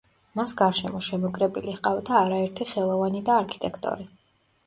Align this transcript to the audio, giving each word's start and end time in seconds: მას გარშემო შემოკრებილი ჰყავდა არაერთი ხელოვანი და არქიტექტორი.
მას 0.37 0.53
გარშემო 0.61 1.01
შემოკრებილი 1.07 1.75
ჰყავდა 1.75 2.17
არაერთი 2.21 2.67
ხელოვანი 2.71 3.23
და 3.27 3.35
არქიტექტორი. 3.43 4.09